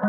[0.00, 0.06] こ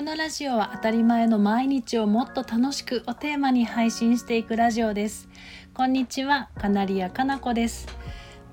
[0.00, 5.28] のラジオは当たり前の毎日をもっと楽しくをテーマに配信していくラジオです。
[5.74, 7.86] こんにちはカナリアかなこです。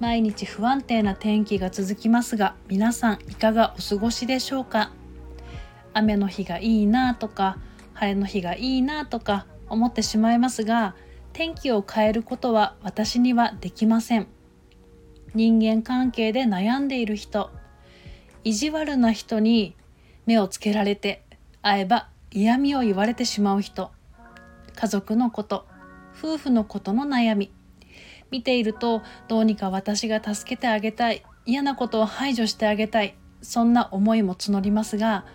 [0.02, 4.92] 毎日不安定な天気が続きますが皆さんいかがお過ごしでしょうか？
[5.94, 7.60] 雨の日がいいなとか
[7.94, 10.96] 晴れの日がいいなとか思ってしまいますが
[11.31, 14.28] 天気を変えることは私にはできません。
[15.34, 17.50] 人間関係で悩んでいる人。
[18.44, 19.76] 意地悪な人に
[20.26, 21.24] 目をつけられて
[21.62, 23.91] 会えば嫌味を言われてしまう人。
[24.76, 25.68] 家族のこと
[26.18, 27.52] 夫婦のことの悩み。
[28.32, 31.24] 見ているとどうにか私が助けてあげたい。
[31.46, 33.16] 嫌なことを排除してあげたい。
[33.44, 35.26] そんな思いも募りますが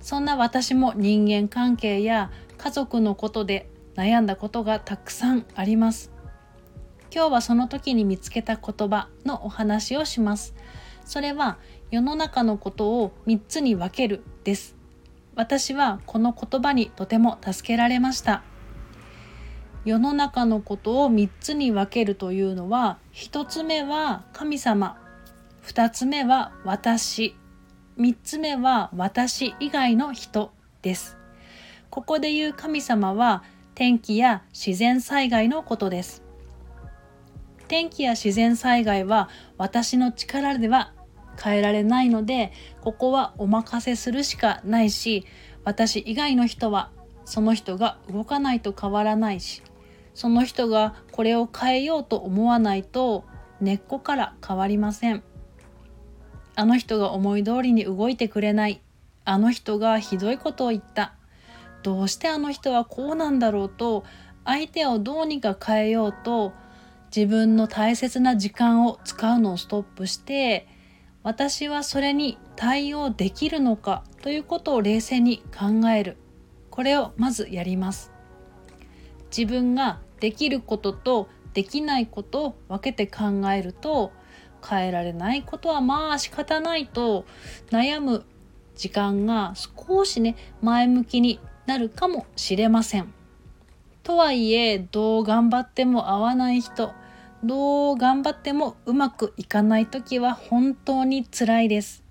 [0.00, 6.13] そんな私も人間関係や家族のことで悩んだことがたくさんあります。
[7.14, 10.52] 今日はその時に見つけた言葉のお話をします。
[11.04, 11.58] それは
[11.92, 14.74] 世の中のことを3つに分けるです。
[15.36, 18.42] 私はこの言葉にとても助けられました。
[19.84, 24.98] 世の中のことを3つに分けるというのは1つ目は神様。
[25.62, 27.36] 2つ目は私。
[27.96, 30.50] 3つ目は私以外の人
[30.82, 31.16] です。
[31.90, 33.44] ここで言う神様は
[33.76, 36.23] 天気や自然災害のことです。
[37.68, 40.92] 天気や自然災害は私の力では
[41.42, 45.26] 変えられないのでここはお任せするしかないし
[45.64, 46.90] 私以外の人は
[47.24, 49.62] その人が動かないと変わらないし
[50.14, 53.24] その人がこれを変えようと思わないと
[53.60, 55.22] 根っこから変わりません。
[56.56, 58.80] あの人が思い通りに動いてくれない
[59.24, 61.14] あの人がひどいことを言った
[61.82, 64.04] どうしてあの人はこうなんだろうと
[64.44, 66.52] 相手をどうにか変えようと
[67.14, 70.66] 自分の大切な時間を使うのをストップして
[71.22, 76.16] 私はそれに対応できるのかということを冷静に考える
[76.70, 78.10] これをまずやります
[79.36, 84.10] 自分ができることとできないことを分けて考えると
[84.68, 87.26] 変えられないことはまあ仕方ないと
[87.70, 88.24] 悩む
[88.74, 93.14] 時間が少しね前向きになるかもしれません。
[94.02, 96.92] とはいえどう頑張っても合わない人
[97.44, 102.04] どう頑張ってもうまくいかない時は本当に辛いです。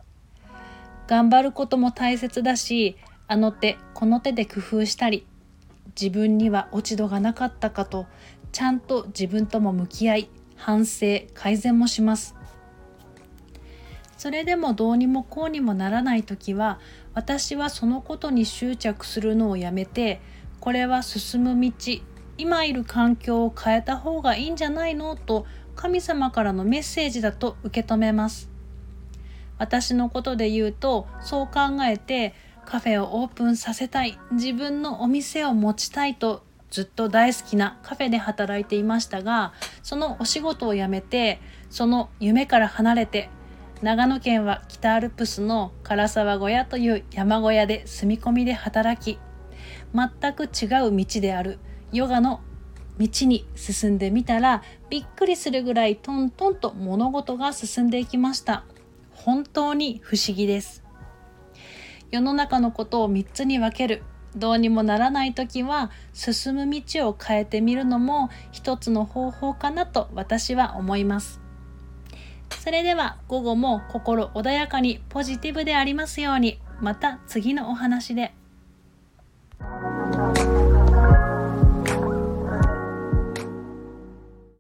[1.08, 5.26] 頑張ることも大切だしあの手この手で工夫したり
[6.00, 8.06] 自分には落ち度がなかったかと
[8.52, 12.36] ちゃんと自分とも向き合い反省改善もします
[14.18, 16.80] それでもどうにもこうにもならない時は
[17.14, 20.22] 私はそのことに執着するのをやめて
[20.60, 21.72] これは進む道
[22.38, 25.16] 今いる環境を変えた方がいいんじゃないの？
[25.16, 25.46] と
[25.76, 28.50] 神様からのメッセージだと受け止めます。
[29.58, 32.34] 私のことで言うとそう考えて
[32.66, 34.18] カフェをオープンさせたい。
[34.32, 41.40] 自分のお店を持ちたいとずっと大好きなカフェで働いていましたがそのお仕事を辞めて
[41.70, 43.30] その夢から離れて
[43.84, 49.20] 長野県は北アルプスの唐沢小屋という山小屋で住み込みで働き
[49.94, 51.60] 全く違う道である。
[51.94, 52.42] ヨガの
[53.00, 58.66] 道に進んでみたらびっくりするぐらいトントンと物事が進んでいきました。
[59.12, 60.84] 本当に不思議です。
[62.10, 64.04] 世の中のことを3つに分ける。
[64.36, 71.40] どうにもならない時は進む道を変えてみるのも一つの方法かなと私は思います。
[72.50, 76.60] それでは午後も心穏やかにポジティブでありますように。
[76.82, 78.34] また次のお話で。